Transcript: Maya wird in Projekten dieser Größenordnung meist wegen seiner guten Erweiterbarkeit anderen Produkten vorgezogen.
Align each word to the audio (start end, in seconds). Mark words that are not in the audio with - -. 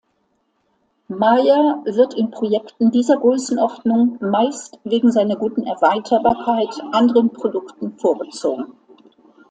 Maya 1.09 1.83
wird 1.85 2.15
in 2.15 2.31
Projekten 2.31 2.89
dieser 2.89 3.17
Größenordnung 3.19 4.17
meist 4.19 4.79
wegen 4.83 5.11
seiner 5.11 5.35
guten 5.35 5.67
Erweiterbarkeit 5.67 6.73
anderen 6.91 7.29
Produkten 7.29 7.99
vorgezogen. 7.99 8.73